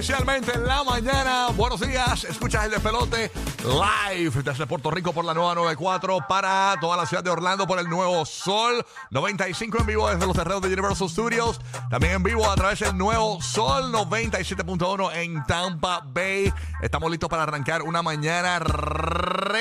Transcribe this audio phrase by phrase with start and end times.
[0.00, 1.48] oficialmente en la mañana.
[1.54, 2.24] Buenos días.
[2.24, 3.30] Escuchas el despelote
[3.62, 7.78] live desde Puerto Rico por la nueva 94 para toda la ciudad de Orlando por
[7.78, 11.60] el nuevo Sol 95 en vivo desde los terrenos de Universal Studios.
[11.90, 16.50] También en vivo a través del nuevo Sol 97.1 en Tampa Bay.
[16.80, 18.58] Estamos listos para arrancar una mañana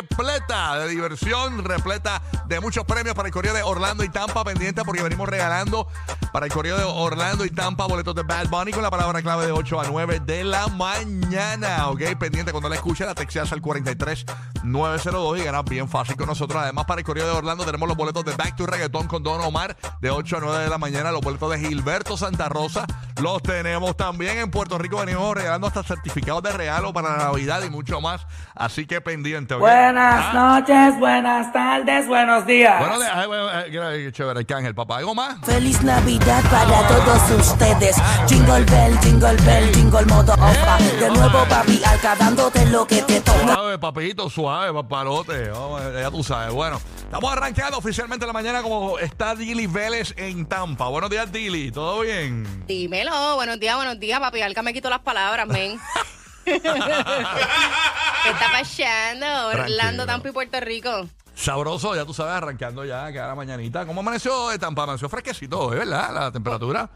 [0.00, 4.82] repleta de diversión, repleta de muchos premios para el Correo de Orlando y Tampa pendiente
[4.84, 5.86] porque venimos regalando
[6.32, 9.46] para el Correo de Orlando y Tampa boletos de Bad Bunny con la palabra clave
[9.46, 11.88] de 8 a 9 de la mañana.
[11.88, 14.24] Ok, pendiente cuando la escuche, la texteas al 43
[14.62, 16.62] 902 y ganas bien fácil con nosotros.
[16.62, 19.40] Además, para el Correo de Orlando tenemos los boletos de Back to Reggaeton con Don
[19.40, 21.10] Omar de 8 a 9 de la mañana.
[21.10, 22.86] Los boletos de Gilberto Santa Rosa
[23.20, 24.98] los tenemos también en Puerto Rico.
[24.98, 28.26] Venimos regalando hasta certificados de regalo para la Navidad y mucho más.
[28.54, 29.54] Así que pendiente.
[29.54, 29.60] ¿ok?
[29.60, 32.78] Buenas Ah, noches, buenas tardes, buenos días.
[32.78, 34.98] Bueno, ay, bueno, ay, qué chévere, Arcángel, papá.
[34.98, 35.36] ¿Algo más?
[35.44, 37.96] Feliz Navidad para todos ustedes.
[38.28, 40.78] Jingle bell, jingle bell, jingle modo opa.
[41.00, 43.54] De nuevo, papi, alca dándote lo que te toca.
[43.54, 45.48] Suave, papito, suave, papalote.
[45.50, 46.52] Vamos, ya tú sabes.
[46.52, 50.88] Bueno, estamos arrancando oficialmente la mañana como está Dili Vélez en Tampa.
[50.88, 51.70] Buenos días, Dili.
[51.70, 52.64] ¿Todo bien?
[52.66, 54.42] Dímelo, buenos días, buenos días, papi.
[54.42, 55.80] Alca me quitó las palabras, men.
[56.44, 59.48] ¿Qué está pasando?
[59.48, 60.06] Orlando.
[60.06, 61.08] Tampa y Puerto Rico.
[61.34, 63.86] Sabroso, ya tú sabes, arrancando ya cada mañanita.
[63.86, 64.82] ¿Cómo amaneció de Tampa?
[64.82, 66.12] Amaneció fresquecito, ¿es verdad?
[66.12, 66.90] La temperatura.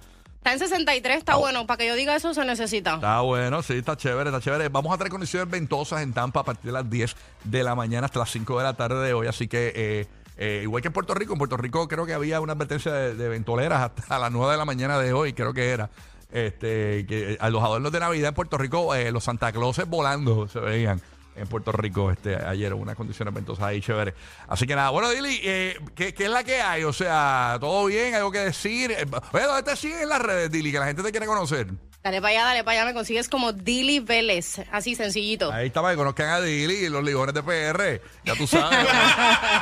[0.46, 1.66] Está en 63, está bueno.
[1.66, 2.94] Para que yo diga eso se necesita.
[2.94, 4.68] Está bueno, sí, está chévere, está chévere.
[4.68, 8.04] Vamos a tener condiciones ventosas en Tampa a partir de las 10 de la mañana
[8.04, 9.26] hasta las 5 de la tarde de hoy.
[9.26, 10.06] Así que, eh,
[10.36, 13.16] eh, igual que en Puerto Rico, en Puerto Rico creo que había una advertencia de,
[13.16, 15.90] de ventoleras hasta las 9 de la mañana de hoy, creo que era.
[16.30, 19.88] Este, que eh, a los adornos de Navidad en Puerto Rico, eh, los Santa Clauses
[19.88, 21.00] volando se veían
[21.36, 24.14] en Puerto Rico este ayer unas condiciones ventosas ahí chévere.
[24.48, 26.84] Así que nada, bueno, Dili, eh, ¿qué, qué es la que hay?
[26.84, 28.14] O sea, ¿todo bien?
[28.14, 28.90] ¿Algo que decir?
[28.92, 30.72] Eh, Oye, ¿dónde te siguen en las redes, Dili?
[30.72, 31.66] Que la gente te quiere conocer.
[32.02, 32.84] Dale para allá, dale para allá.
[32.86, 34.60] Me consigues como Dilly Vélez.
[34.70, 35.50] Así sencillito.
[35.52, 38.00] Ahí está para que conozcan a Dili y los ligones de PR.
[38.24, 38.78] Ya tú sabes.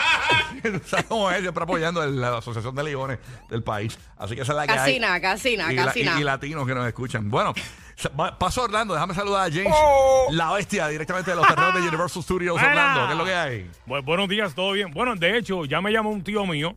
[0.62, 3.18] tú sabes cómo es, siempre apoyando el- la Asociación de Ligones
[3.48, 3.98] del país.
[4.18, 4.78] Así que esa es la que hay.
[4.78, 6.14] Casina, casina, y, la- casina.
[6.16, 7.30] y- y latinos que nos escuchan.
[7.30, 7.54] Bueno,
[8.38, 8.94] paso a Orlando.
[8.94, 10.26] Déjame saludar a James, Oh.
[10.30, 13.06] la bestia, directamente de los terrenos de Universal Studios Orlando.
[13.06, 13.70] ¿Qué es lo que hay?
[13.86, 14.90] Bu- buenos días, ¿todo bien?
[14.92, 16.74] Bueno, de hecho, ya me llamó un tío mío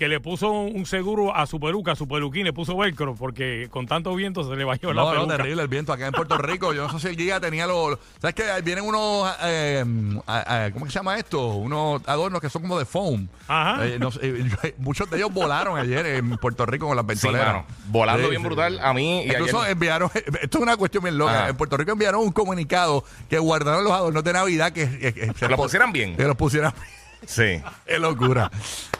[0.00, 3.68] que le puso un seguro a su peluca, a su peluquín, le puso velcro porque
[3.70, 5.36] con tanto viento se le va a llevar la No, no, peluca.
[5.36, 6.72] terrible el viento acá en Puerto Rico.
[6.72, 7.98] Yo no sé si el guía tenía los.
[8.18, 8.44] ¿Sabes qué?
[8.50, 9.30] Ahí Vienen unos.
[9.42, 9.84] eh,
[10.26, 11.48] a- a- ¿Cómo se llama esto?
[11.48, 13.28] Unos adornos que son como de foam.
[13.46, 13.86] Ajá.
[13.86, 17.46] Eh, no eh, muchos de ellos volaron ayer en Puerto Rico con las Sí, ventoleras.
[17.56, 17.66] mano.
[17.88, 18.46] Volando Sí, bien sí.
[18.48, 21.40] brutal a mí y Incluso ayer- enviaron, esto es una cuestión bien loca.
[21.40, 21.48] Ajá.
[21.50, 25.32] En Puerto Rico enviaron un comunicado que guardaron los adornos de Navidad que, que- que
[25.34, 26.16] se lo pusieran bien.
[26.16, 26.72] Que los pusieran
[27.26, 27.62] Sí.
[27.86, 28.50] Qué locura.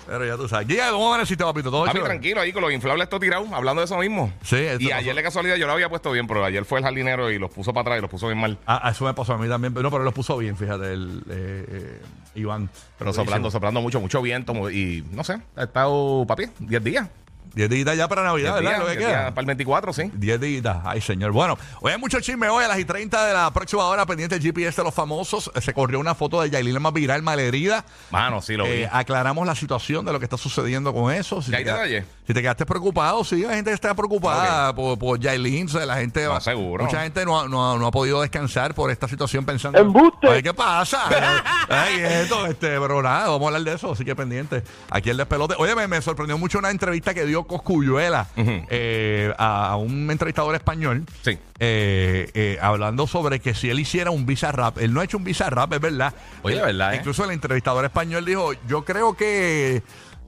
[0.07, 0.67] Pero ya tú sabes.
[0.67, 1.71] Guía, ¿cómo amaneciste, papito?
[1.71, 2.11] ¿Todo Papi, chévere?
[2.15, 4.33] tranquilo ahí con los inflables esto tirado, hablando de eso mismo.
[4.43, 4.97] Sí, esto Y pasó.
[4.99, 7.51] ayer de casualidad yo lo había puesto bien, pero ayer fue el jardinero y los
[7.51, 8.59] puso para atrás y los puso bien mal.
[8.67, 9.73] Ah, eso me pasó a mí también.
[9.73, 12.03] Pero, no, pero lo puso bien, fíjate, el eh, eh,
[12.35, 12.69] Iván.
[12.99, 17.09] Pero soplando, soplando mucho, mucho viento mu- y no sé, ha estado, papi, 10 días.
[17.55, 18.71] 10 días ya para Navidad, 10 ¿verdad?
[18.71, 19.29] días, Lo que 10 queda.
[19.31, 20.11] para el 24, sí.
[20.15, 20.77] 10 días.
[20.85, 21.33] Ay, señor.
[21.33, 22.49] Bueno, hoy hay mucho chisme.
[22.49, 25.51] Hoy a las y 30 de la próxima hora, pendiente del GPS de los famosos,
[25.61, 27.85] se corrió una foto de Yailin más viral, malherida.
[28.11, 28.71] Mano, sí lo vi.
[28.71, 31.43] Eh, aclaramos la situación de lo que está sucediendo con eso.
[31.43, 32.05] Si ¿Ya te, hay detalles?
[32.31, 35.67] Si te quedaste preocupado, sí, hay gente que está preocupada por, por Yailin.
[35.67, 36.85] O sea, la gente, No, seguro.
[36.85, 39.79] Mucha gente no, ha- no, ha- no ha podido descansar por esta situación pensando.
[40.23, 41.01] Ay, ¿qué pasa?
[41.69, 44.63] Ay, esto, este, pero nada, vamos a hablar de eso, así que pendiente.
[44.91, 45.57] Aquí el despelote.
[45.59, 48.65] Oye, me, me sorprendió mucho una entrevista que dio Coscuyuela Ujú.
[48.71, 51.05] eh, a, a un entrevistador español.
[51.25, 51.37] Sí.
[51.59, 55.17] eh, eh, hablando sobre que si él hiciera un visa rap, él no ha hecho
[55.17, 56.15] un visa rap, es verdad.
[56.43, 56.99] Oye, Eh, ¿verdad, eh?
[56.99, 59.83] Incluso el entrevistador español dijo, yo creo que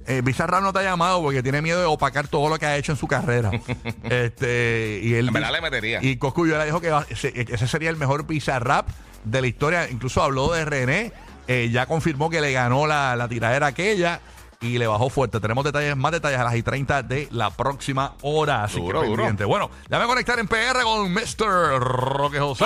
[0.06, 2.76] eh, Bizarrap no te ha llamado porque tiene miedo de opacar todo lo que ha
[2.76, 3.50] hecho en su carrera.
[4.04, 5.98] este, y él En verdad le metería.
[6.02, 8.88] Y Coscuyuela dijo que va- ese, ese sería el mejor Bizarrap
[9.24, 9.88] de la historia.
[9.90, 11.12] Incluso habló de René.
[11.48, 14.20] eh, ya confirmó que le ganó la, la tiradera aquella.
[14.60, 15.40] y le bajó fuerte.
[15.40, 18.62] Tenemos detalles, más detalles a las y 30 de la próxima hora.
[18.64, 19.16] Así Duro, que duro.
[19.16, 19.44] pendiente.
[19.44, 21.80] Bueno, ya me voy a conectar en PR con Mr.
[21.80, 22.64] Roque José.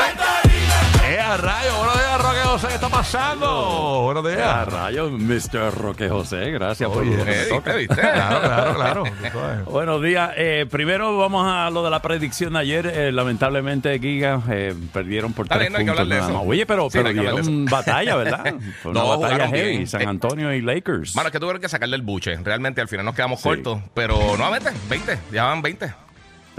[1.09, 1.71] ¡Eh, a rayo!
[1.79, 2.67] Buenos días, Roque José.
[2.69, 4.03] ¿Qué está pasando?
[4.03, 4.69] Buenos A días.
[4.69, 5.73] rayos, Mr.
[5.73, 7.75] Roque José, gracias por lo que me Eh, toca.
[7.77, 8.01] ¿viste, viste?
[8.13, 9.05] Claro, claro, claro.
[9.05, 9.65] Tú sabes.
[9.67, 10.31] Buenos días.
[10.37, 12.87] Eh, primero vamos a lo de la predicción de ayer.
[12.87, 16.21] Eh, lamentablemente, Giga eh, perdieron por Está tres bien, no hay que puntos hablar de
[16.21, 16.39] nada eso.
[16.45, 16.49] más.
[16.51, 18.55] Oye, pero, Sí, no pero hay que hablar de dieron batalla, ¿verdad?
[18.83, 19.71] Fue una No, batalla jugaron heavy.
[19.77, 19.87] bien.
[19.87, 21.15] San Eh, Antonio y Lakers.
[21.15, 22.37] Mano, es que tuvieron que sacarle el buche.
[22.43, 23.79] Realmente al final nos quedamos cortos.
[23.95, 25.19] Pero nuevamente, 20.
[25.31, 25.95] Ya van 20.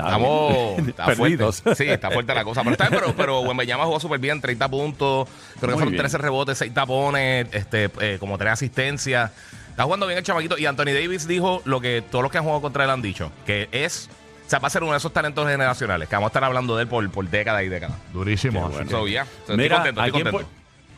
[0.03, 1.61] Estamos está perdidos.
[1.61, 1.83] fuerte.
[1.83, 2.61] Sí, está fuerte la cosa.
[2.61, 5.27] Pero, está, pero, pero Wembanyama jugó súper bien, 30 puntos.
[5.59, 5.97] Creo que fueron bien.
[6.01, 9.31] 13 rebotes, 6 tapones, este, eh, como 3 asistencias.
[9.69, 10.57] Está jugando bien el chamaquito.
[10.57, 13.31] Y Anthony Davis dijo lo que todos los que han jugado contra él han dicho,
[13.45, 14.09] que es,
[14.45, 16.75] o sea, va a ser uno de esos talentos generacionales, que vamos a estar hablando
[16.75, 17.95] de él por, por décadas y décadas.
[18.13, 18.69] Durísimo.
[18.75, 19.25] que- So, yeah.
[19.45, 20.49] So, estoy contento, estoy contento.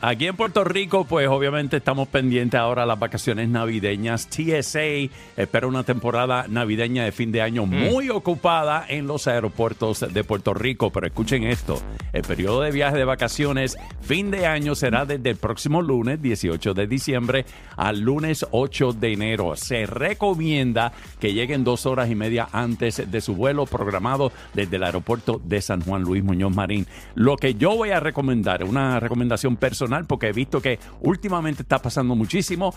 [0.01, 4.29] Aquí en Puerto Rico, pues obviamente estamos pendientes ahora a las vacaciones navideñas.
[4.29, 7.89] TSA espera una temporada navideña de fin de año Mm.
[7.91, 10.89] muy ocupada en los aeropuertos de Puerto Rico.
[10.89, 11.81] Pero escuchen esto,
[12.13, 16.73] el periodo de viaje de vacaciones fin de año será desde el próximo lunes 18
[16.73, 19.57] de diciembre al lunes 8 de enero.
[19.57, 24.83] Se recomienda que lleguen dos horas y media antes de su vuelo programado desde el
[24.83, 26.87] aeropuerto de San Juan Luis Muñoz Marín.
[27.15, 31.79] Lo que yo voy a recomendar, una recomendación personal, porque he visto que últimamente está
[31.79, 32.73] pasando muchísimo.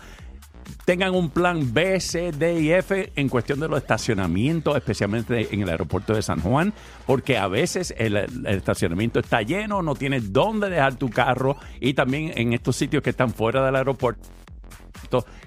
[0.85, 5.63] Tengan un plan B, C, D y F en cuestión de los estacionamientos, especialmente en
[5.63, 6.73] el aeropuerto de San Juan,
[7.07, 8.17] porque a veces el,
[8.47, 13.11] estacionamiento está lleno, no tienes dónde dejar tu carro y también en estos sitios que
[13.11, 14.29] están fuera del aeropuerto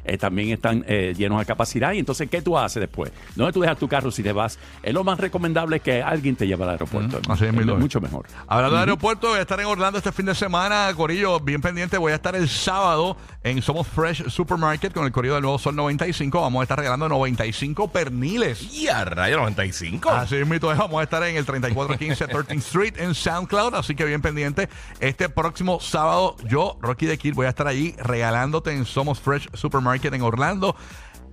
[0.03, 1.93] eh, también están eh, llenos a capacidad.
[1.93, 3.11] Y entonces, ¿qué tú haces después?
[3.35, 4.59] ¿Dónde tú dejas tu carro si te vas?
[4.83, 7.19] Es lo más recomendable que alguien te lleve al aeropuerto.
[7.27, 7.65] Mm, así Es es.
[7.65, 8.25] mucho mejor.
[8.47, 11.97] Hablando de aeropuerto, voy a estar en Orlando este fin de semana, Corillo, bien pendiente.
[11.97, 15.75] Voy a estar el sábado en Somos Fresh Supermarket con el Corillo del Nuevo Sol
[15.75, 16.41] 95.
[16.41, 18.73] Vamos a estar regalando 95 perniles.
[18.73, 20.09] Y a rayo 95.
[20.09, 20.67] Así es, mito.
[20.67, 24.69] Vamos a estar en el 3415 13th Street en SoundCloud, así que bien pendiente.
[24.99, 29.34] Este próximo sábado, yo, Rocky de Kid, voy a estar allí regalándote en Somos Fresh
[29.53, 30.75] Supermarket en Orlando.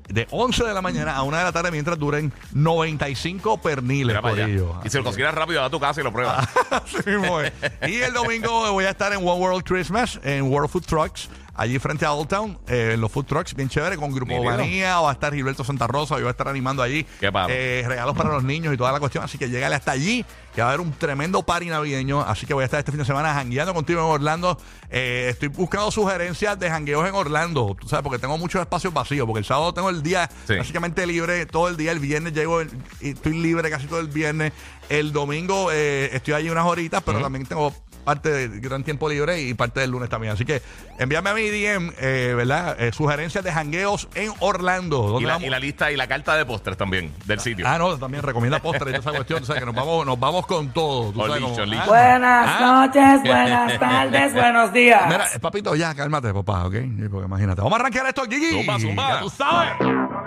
[0.09, 4.45] De 11 de la mañana a 1 de la tarde mientras duren 95 perniles, allá.
[4.45, 4.81] Corillo.
[4.85, 6.49] Y si lo consigues rápido, a tu casa y lo pruebas.
[7.89, 11.79] Y el domingo voy a estar en One World Christmas, en World Food Trucks, allí
[11.79, 14.43] frente a Old Town, eh, en los food trucks, bien chévere, con Grupo.
[14.43, 17.49] Manía, va a estar Gilberto Santa Rosa, yo voy a estar animando allí Qué palo.
[17.53, 20.61] eh, regalos para los niños y toda la cuestión, así que llegale hasta allí, que
[20.63, 23.05] va a haber un tremendo party navideño, así que voy a estar este fin de
[23.05, 24.59] semana jangueando contigo en Orlando.
[24.91, 29.27] Eh, estoy buscando sugerencias de jangueos en Orlando, tú sabes, porque tengo muchos espacios vacíos,
[29.27, 30.57] porque el sábado tengo el día Sí.
[30.57, 32.71] básicamente libre todo el día, el viernes llego el-
[33.01, 34.53] y estoy libre casi todo el viernes,
[34.89, 39.41] el domingo eh, estoy allí unas horitas, pero también tengo parte de gran tiempo libre
[39.43, 40.33] y parte del lunes también.
[40.33, 40.61] Así que
[40.99, 42.77] envíame a mi DM, eh, ¿verdad?
[42.81, 44.99] Eh, sugerencias de jangueos en Orlando.
[45.03, 45.47] ¿Dónde Y la, vamos?
[45.47, 47.67] y la lista y la carta de postres también del sitio.
[47.69, 49.43] Ah, no, también recomienda postres y toda esa cuestión.
[49.43, 51.13] O sea, que nos vamos, nos vamos con todo.
[51.13, 51.85] tú sabes, listo, como- listo.
[51.95, 52.87] Ah, Buenas ah.
[52.87, 55.03] noches, buenas tardes, buenos días.
[55.07, 56.75] Mira, eh, papito, ya, cálmate, papá, ¿ok?
[57.11, 57.61] Porque imagínate.
[57.61, 58.51] Vamos a arrancar esto, Gigi.
[58.51, 59.09] Zumba, zumba.
[59.15, 59.73] Ya tú sabes.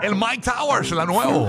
[0.02, 1.48] El Mike Towers, la nuevo.